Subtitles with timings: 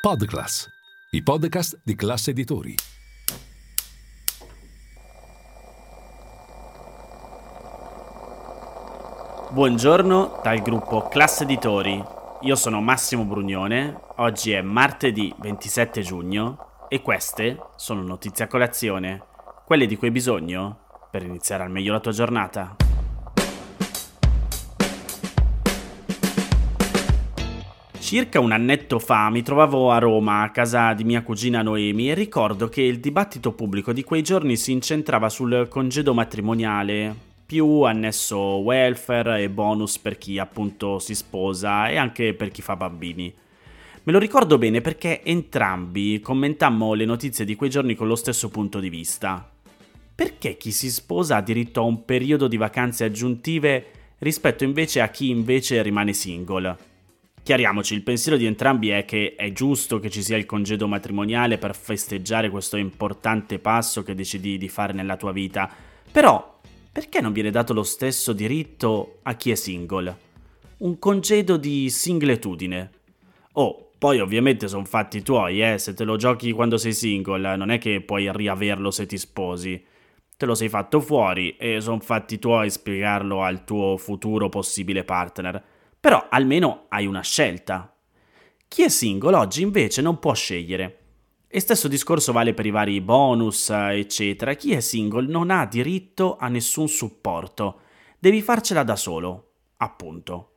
[0.00, 0.66] Podclass,
[1.10, 2.74] i podcast di classe editori.
[9.50, 12.02] Buongiorno dal gruppo Classe Editori.
[12.40, 19.22] Io sono Massimo Brugnone, oggi è martedì 27 giugno e queste sono notizie a colazione,
[19.66, 22.74] quelle di cui hai bisogno per iniziare al meglio la tua giornata.
[28.10, 32.14] Circa un annetto fa mi trovavo a Roma, a casa di mia cugina Noemi, e
[32.14, 37.14] ricordo che il dibattito pubblico di quei giorni si incentrava sul congedo matrimoniale,
[37.46, 42.74] più annesso welfare e bonus per chi appunto si sposa e anche per chi fa
[42.74, 43.32] bambini.
[44.02, 48.48] Me lo ricordo bene perché entrambi commentammo le notizie di quei giorni con lo stesso
[48.48, 49.48] punto di vista.
[50.12, 53.84] Perché chi si sposa ha diritto a un periodo di vacanze aggiuntive
[54.18, 56.88] rispetto invece a chi invece rimane single?
[57.42, 61.58] Chiariamoci, il pensiero di entrambi è che è giusto che ci sia il congedo matrimoniale
[61.58, 65.68] per festeggiare questo importante passo che decidi di fare nella tua vita,
[66.12, 66.60] però
[66.92, 70.16] perché non viene dato lo stesso diritto a chi è single?
[70.78, 72.90] Un congedo di singletudine.
[73.52, 77.70] Oh, poi ovviamente sono fatti tuoi, eh, se te lo giochi quando sei single, non
[77.70, 79.82] è che puoi riaverlo se ti sposi.
[80.36, 85.62] Te lo sei fatto fuori e sono fatti tuoi spiegarlo al tuo futuro possibile partner.
[86.00, 87.94] Però almeno hai una scelta.
[88.66, 90.96] Chi è single oggi invece non può scegliere.
[91.46, 94.54] E stesso discorso vale per i vari bonus, eccetera.
[94.54, 97.80] Chi è single non ha diritto a nessun supporto.
[98.18, 100.52] Devi farcela da solo, appunto.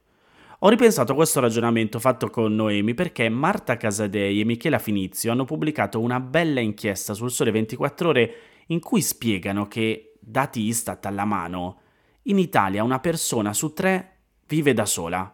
[0.59, 5.43] Ho ripensato a questo ragionamento fatto con Noemi perché Marta Casadei e Michela Finizio hanno
[5.43, 8.35] pubblicato una bella inchiesta sul Sole 24 Ore
[8.67, 11.79] in cui spiegano che, dati Istat alla mano,
[12.23, 14.12] in Italia una persona su tre
[14.47, 15.33] vive da sola.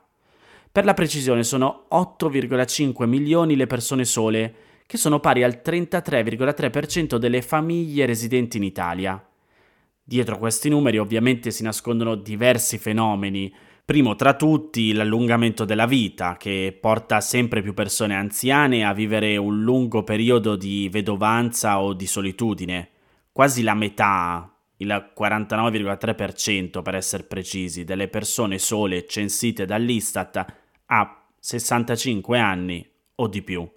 [0.71, 7.41] Per la precisione sono 8,5 milioni le persone sole, che sono pari al 33,3% delle
[7.41, 9.23] famiglie residenti in Italia.
[10.03, 13.53] Dietro questi numeri ovviamente si nascondono diversi fenomeni.
[13.85, 19.61] Primo tra tutti l'allungamento della vita, che porta sempre più persone anziane a vivere un
[19.61, 22.89] lungo periodo di vedovanza o di solitudine.
[23.31, 24.51] Quasi la metà,
[24.81, 30.45] il 49,3% per essere precisi, delle persone sole censite dall'Istat
[30.85, 33.69] ha 65 anni o di più.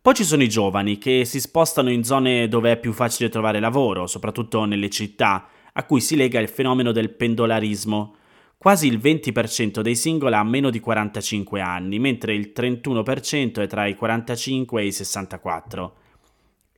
[0.00, 3.60] Poi ci sono i giovani che si spostano in zone dove è più facile trovare
[3.60, 8.16] lavoro, soprattutto nelle città, a cui si lega il fenomeno del pendolarismo.
[8.58, 13.86] Quasi il 20% dei single ha meno di 45 anni, mentre il 31% è tra
[13.86, 15.96] i 45 e i 64.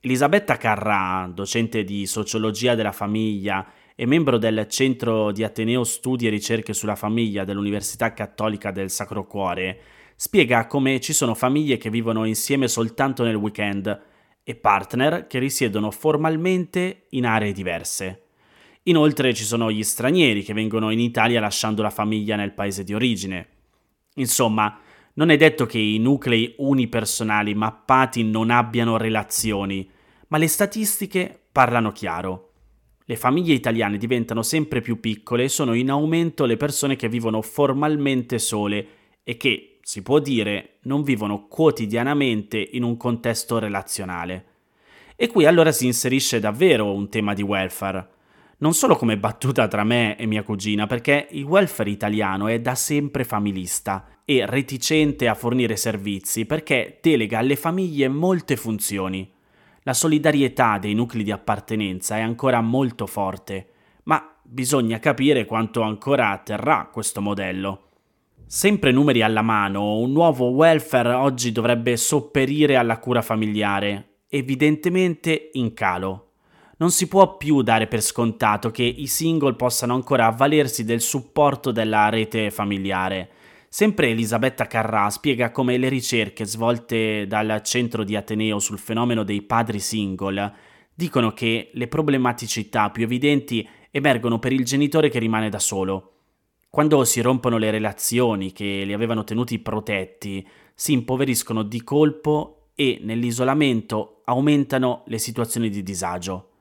[0.05, 6.29] Elisabetta Carrà, docente di sociologia della famiglia e membro del Centro di Ateneo Studi e
[6.29, 9.79] Ricerche sulla Famiglia dell'Università Cattolica del Sacro Cuore,
[10.15, 13.99] spiega come ci sono famiglie che vivono insieme soltanto nel weekend
[14.43, 18.25] e partner che risiedono formalmente in aree diverse.
[18.83, 22.93] Inoltre ci sono gli stranieri che vengono in Italia lasciando la famiglia nel paese di
[22.93, 23.47] origine.
[24.17, 24.81] Insomma,
[25.13, 29.93] non è detto che i nuclei unipersonali mappati non abbiano relazioni,
[30.27, 32.51] ma le statistiche parlano chiaro.
[33.05, 37.41] Le famiglie italiane diventano sempre più piccole e sono in aumento le persone che vivono
[37.41, 38.87] formalmente sole
[39.23, 44.45] e che, si può dire, non vivono quotidianamente in un contesto relazionale.
[45.15, 48.09] E qui allora si inserisce davvero un tema di welfare.
[48.57, 52.73] Non solo come battuta tra me e mia cugina, perché il welfare italiano è da
[52.73, 59.31] sempre familista e reticente a fornire servizi perché delega alle famiglie molte funzioni.
[59.87, 63.67] La solidarietà dei nuclei di appartenenza è ancora molto forte,
[64.05, 67.89] ma bisogna capire quanto ancora terrà questo modello.
[68.47, 75.75] Sempre numeri alla mano, un nuovo welfare oggi dovrebbe sopperire alla cura familiare, evidentemente in
[75.75, 76.31] calo.
[76.77, 81.69] Non si può più dare per scontato che i single possano ancora avvalersi del supporto
[81.69, 83.29] della rete familiare,
[83.75, 89.41] Sempre Elisabetta Carrà spiega come le ricerche svolte dal centro di Ateneo sul fenomeno dei
[89.41, 90.53] padri single
[90.93, 96.13] dicono che le problematicità più evidenti emergono per il genitore che rimane da solo.
[96.69, 102.99] Quando si rompono le relazioni che li avevano tenuti protetti, si impoveriscono di colpo e
[103.01, 106.51] nell'isolamento aumentano le situazioni di disagio.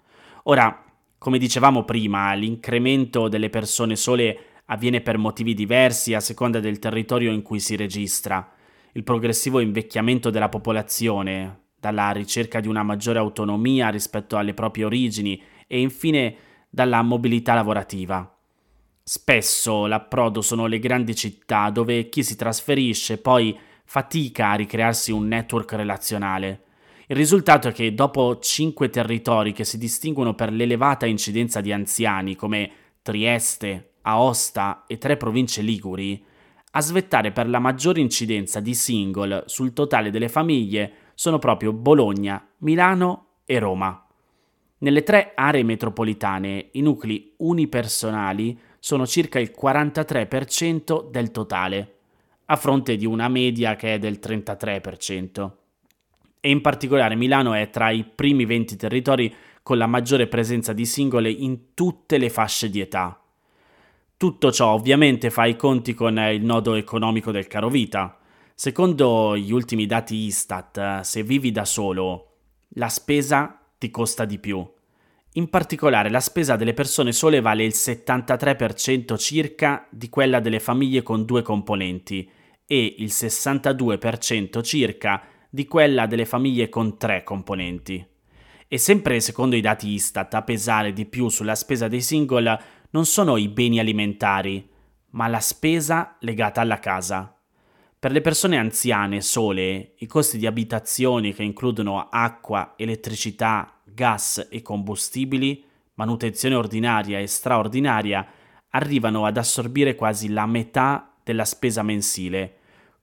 [0.47, 0.85] Ora,
[1.17, 7.33] come dicevamo prima, l'incremento delle persone sole avviene per motivi diversi a seconda del territorio
[7.33, 8.53] in cui si registra.
[8.93, 15.41] Il progressivo invecchiamento della popolazione, dalla ricerca di una maggiore autonomia rispetto alle proprie origini
[15.67, 16.37] e infine
[16.71, 18.29] dalla mobilità lavorativa.
[19.03, 25.29] Spesso l'approdo sono le grandi città dove chi si trasferisce poi fatica a ricrearsi un
[25.29, 26.63] network relazionale.
[27.09, 32.35] Il risultato è che dopo cinque territori che si distinguono per l'elevata incidenza di anziani
[32.35, 32.71] come
[33.03, 36.23] Trieste, Aosta e tre province liguri,
[36.73, 42.45] a svettare per la maggiore incidenza di single sul totale delle famiglie sono proprio Bologna,
[42.59, 44.07] Milano e Roma.
[44.79, 51.95] Nelle tre aree metropolitane i nuclei unipersonali sono circa il 43% del totale,
[52.47, 55.51] a fronte di una media che è del 33%.
[56.41, 60.85] E in particolare Milano è tra i primi 20 territori con la maggiore presenza di
[60.85, 63.19] singole in tutte le fasce di età.
[64.25, 68.19] Tutto ciò ovviamente fa i conti con il nodo economico del caro vita.
[68.55, 72.37] Secondo gli ultimi dati Istat, se vivi da solo,
[72.77, 74.67] la spesa ti costa di più.
[75.33, 81.03] In particolare la spesa delle persone sole vale il 73% circa di quella delle famiglie
[81.03, 82.27] con due componenti
[82.67, 88.03] e il 62% circa di quella delle famiglie con tre componenti.
[88.69, 93.07] E sempre secondo i dati Istat a pesare di più sulla spesa dei single non
[93.07, 94.67] sono i beni alimentari,
[95.11, 97.37] ma la spesa legata alla casa.
[97.99, 104.63] Per le persone anziane sole, i costi di abitazione che includono acqua, elettricità, gas e
[104.63, 105.65] combustibili,
[105.95, 108.25] manutenzione ordinaria e straordinaria,
[108.71, 112.59] arrivano ad assorbire quasi la metà della spesa mensile,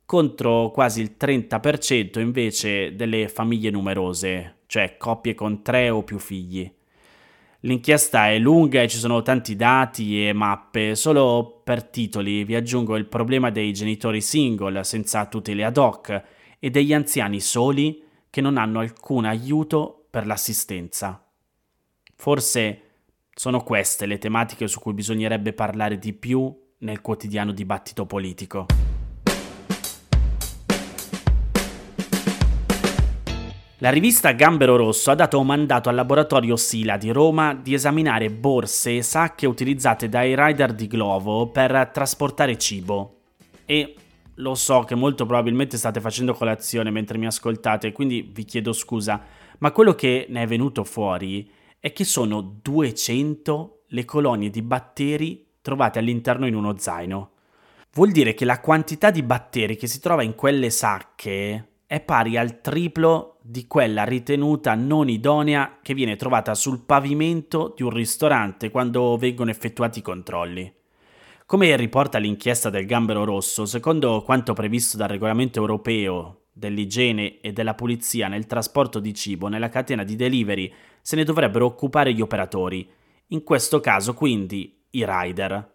[0.06, 6.80] contro quasi il 30% invece delle famiglie numerose, cioè coppie con tre o più figli.
[7.64, 12.96] L'inchiesta è lunga e ci sono tanti dati e mappe, solo per titoli vi aggiungo
[12.96, 16.24] il problema dei genitori single senza tutele ad hoc
[16.58, 21.24] e degli anziani soli che non hanno alcun aiuto per l'assistenza.
[22.16, 22.82] Forse
[23.32, 28.66] sono queste le tematiche su cui bisognerebbe parlare di più nel quotidiano dibattito politico.
[33.84, 38.30] La rivista Gambero Rosso ha dato un mandato al laboratorio Sila di Roma di esaminare
[38.30, 43.22] borse e sacche utilizzate dai rider di Glovo per trasportare cibo.
[43.66, 43.96] E
[44.36, 49.20] lo so che molto probabilmente state facendo colazione mentre mi ascoltate, quindi vi chiedo scusa,
[49.58, 51.50] ma quello che ne è venuto fuori
[51.80, 57.32] è che sono 200 le colonie di batteri trovate all'interno in uno zaino.
[57.94, 62.38] Vuol dire che la quantità di batteri che si trova in quelle sacche è pari
[62.38, 68.70] al triplo di quella ritenuta non idonea che viene trovata sul pavimento di un ristorante
[68.70, 70.72] quando vengono effettuati i controlli.
[71.48, 77.74] Come riporta l'inchiesta del Gambero Rosso, secondo quanto previsto dal regolamento europeo dell'igiene e della
[77.74, 80.72] pulizia nel trasporto di cibo nella catena di delivery,
[81.02, 82.88] se ne dovrebbero occupare gli operatori,
[83.28, 85.71] in questo caso quindi i rider.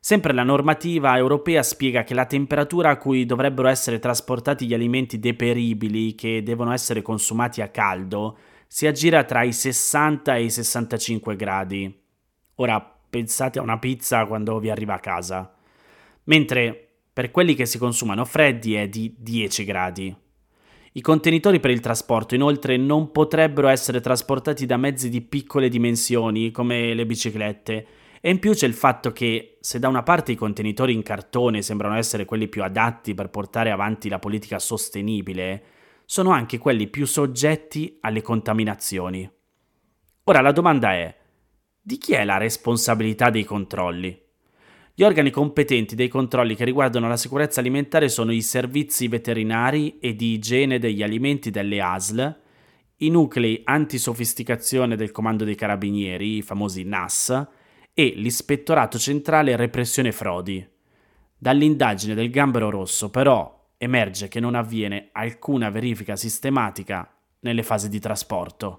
[0.00, 5.18] Sempre la normativa europea spiega che la temperatura a cui dovrebbero essere trasportati gli alimenti
[5.18, 8.38] deperibili che devono essere consumati a caldo
[8.70, 12.00] si aggira tra i 60 e i 65 gradi.
[12.56, 12.80] Ora
[13.10, 15.54] pensate a una pizza quando vi arriva a casa.
[16.24, 20.14] Mentre per quelli che si consumano freddi è di 10 gradi.
[20.92, 26.50] I contenitori per il trasporto inoltre non potrebbero essere trasportati da mezzi di piccole dimensioni
[26.50, 27.86] come le biciclette
[28.28, 31.62] e in più c'è il fatto che se da una parte i contenitori in cartone
[31.62, 35.62] sembrano essere quelli più adatti per portare avanti la politica sostenibile,
[36.04, 39.26] sono anche quelli più soggetti alle contaminazioni.
[40.24, 41.16] Ora la domanda è,
[41.80, 44.20] di chi è la responsabilità dei controlli?
[44.92, 50.14] Gli organi competenti dei controlli che riguardano la sicurezza alimentare sono i servizi veterinari e
[50.14, 52.40] di igiene degli alimenti delle ASL,
[52.96, 57.56] i nuclei antisofisticazione del Comando dei Carabinieri, i famosi NAS,
[57.98, 60.64] e l'Ispettorato Centrale Repressione Frodi.
[61.36, 67.98] Dall'indagine del Gambero Rosso però emerge che non avviene alcuna verifica sistematica nelle fasi di
[67.98, 68.76] trasporto.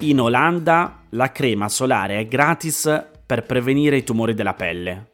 [0.00, 5.12] In Olanda la crema solare è gratis per prevenire i tumori della pelle.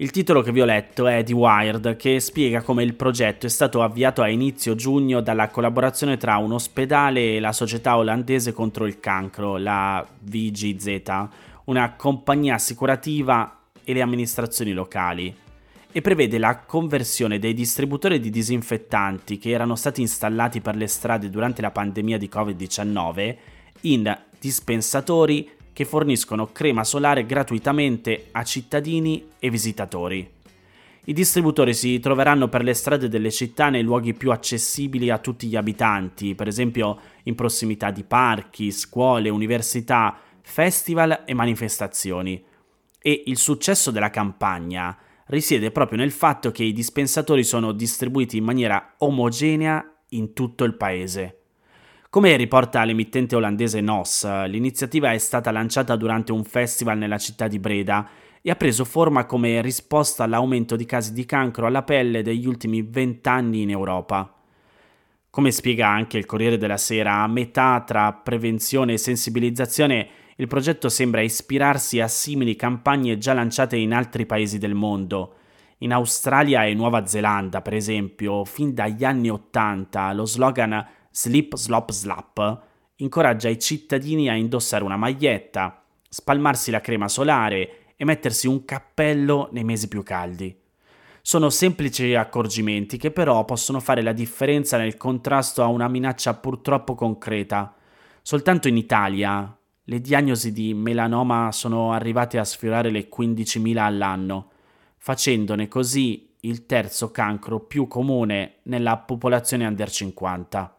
[0.00, 3.48] Il titolo che vi ho letto è di Wired che spiega come il progetto è
[3.48, 8.86] stato avviato a inizio giugno dalla collaborazione tra un ospedale e la società olandese contro
[8.86, 11.02] il cancro, la VGZ,
[11.64, 15.34] una compagnia assicurativa e le amministrazioni locali
[15.90, 21.28] e prevede la conversione dei distributori di disinfettanti che erano stati installati per le strade
[21.28, 23.36] durante la pandemia di Covid-19
[23.80, 30.28] in dispensatori che forniscono crema solare gratuitamente a cittadini e visitatori.
[31.04, 35.46] I distributori si troveranno per le strade delle città nei luoghi più accessibili a tutti
[35.46, 42.44] gli abitanti, per esempio in prossimità di parchi, scuole, università, festival e manifestazioni.
[43.00, 48.42] E il successo della campagna risiede proprio nel fatto che i dispensatori sono distribuiti in
[48.42, 51.37] maniera omogenea in tutto il paese.
[52.10, 57.58] Come riporta l'emittente olandese NOS, l'iniziativa è stata lanciata durante un festival nella città di
[57.58, 58.08] Breda
[58.40, 62.80] e ha preso forma come risposta all'aumento di casi di cancro alla pelle degli ultimi
[62.80, 64.34] vent'anni in Europa.
[65.28, 70.88] Come spiega anche il Corriere della Sera, a metà tra prevenzione e sensibilizzazione, il progetto
[70.88, 75.34] sembra ispirarsi a simili campagne già lanciate in altri paesi del mondo.
[75.80, 81.90] In Australia e Nuova Zelanda, per esempio, fin dagli anni Ottanta, lo slogan Slip Slop
[81.90, 82.62] Slap
[82.98, 89.48] incoraggia i cittadini a indossare una maglietta, spalmarsi la crema solare e mettersi un cappello
[89.50, 90.56] nei mesi più caldi.
[91.20, 96.94] Sono semplici accorgimenti che però possono fare la differenza nel contrasto a una minaccia purtroppo
[96.94, 97.74] concreta.
[98.22, 104.50] Soltanto in Italia le diagnosi di melanoma sono arrivate a sfiorare le 15.000 all'anno,
[104.98, 110.74] facendone così il terzo cancro più comune nella popolazione under 50.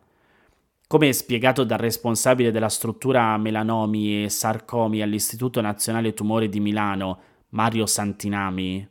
[0.92, 7.20] Come spiegato dal responsabile della struttura melanomi e sarcomi all'Istituto Nazionale Tumori di Milano,
[7.50, 8.90] Mario Santinami,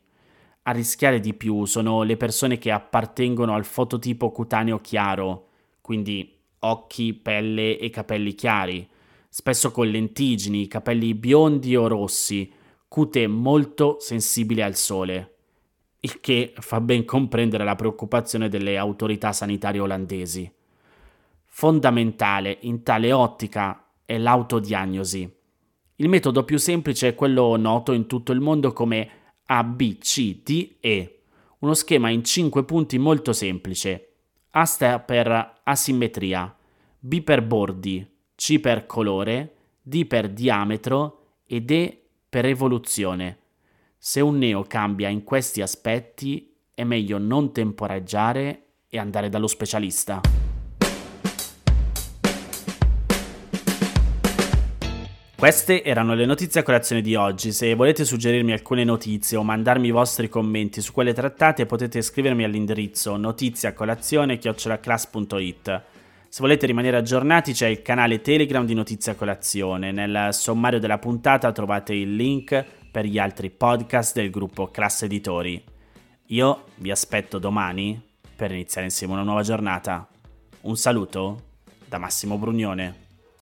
[0.61, 5.47] a rischiare di più sono le persone che appartengono al fototipo cutaneo chiaro,
[5.81, 8.87] quindi occhi, pelle e capelli chiari,
[9.27, 12.49] spesso con lentigini, capelli biondi o rossi,
[12.87, 15.35] cute molto sensibili al sole,
[15.99, 20.49] il che fa ben comprendere la preoccupazione delle autorità sanitarie olandesi.
[21.59, 25.29] Fondamentale in tale ottica è l'autodiagnosi.
[25.97, 29.09] Il metodo più semplice è quello noto in tutto il mondo come
[29.43, 31.21] ABCDE,
[31.59, 34.13] uno schema in 5 punti molto semplice.
[34.51, 34.65] A
[35.05, 36.55] per asimmetria,
[36.97, 43.37] B per bordi, C per colore, D per diametro e E per evoluzione.
[43.97, 50.48] Se un neo cambia in questi aspetti è meglio non temporeggiare e andare dallo specialista.
[55.39, 57.53] Queste erano le notizie a colazione di oggi.
[57.53, 62.43] Se volete suggerirmi alcune notizie o mandarmi i vostri commenti su quelle trattate, potete scrivermi
[62.43, 65.81] all'indirizzo notiziacolazione.it.
[66.27, 69.93] Se volete rimanere aggiornati c'è il canale Telegram di Notizia Colazione.
[69.93, 75.63] Nel sommario della puntata trovate il link per gli altri podcast del gruppo Classe Editori.
[76.25, 77.97] Io vi aspetto domani
[78.35, 80.05] per iniziare insieme una nuova giornata.
[80.63, 81.43] Un saluto
[81.85, 83.07] da Massimo Brugnone.